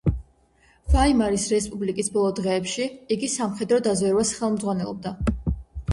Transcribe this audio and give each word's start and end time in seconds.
ვაიმარის 0.93 1.43
რესპუბლიკის 1.51 2.09
ბოლო 2.15 2.31
დღეებში 2.41 2.89
იგი 3.17 3.29
სამხედრო 3.35 3.79
დაზვერვას 3.89 4.33
ხელმძღვანელობდა. 4.39 5.15